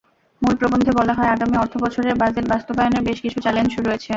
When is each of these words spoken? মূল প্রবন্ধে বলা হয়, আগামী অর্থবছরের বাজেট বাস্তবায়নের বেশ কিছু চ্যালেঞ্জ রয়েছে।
মূল 0.41 0.55
প্রবন্ধে 0.55 0.91
বলা 0.91 1.13
হয়, 1.13 1.31
আগামী 1.31 1.55
অর্থবছরের 1.57 2.15
বাজেট 2.15 2.45
বাস্তবায়নের 2.47 3.05
বেশ 3.07 3.17
কিছু 3.21 3.37
চ্যালেঞ্জ 3.41 3.71
রয়েছে। 3.79 4.09